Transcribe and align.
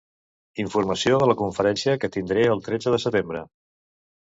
Informació 0.63 1.19
de 1.23 1.27
la 1.33 1.35
conferència 1.43 1.95
que 2.05 2.11
tindré 2.17 2.49
el 2.55 2.65
tretze 2.71 2.97
de 2.97 3.03
setembre. 3.07 3.47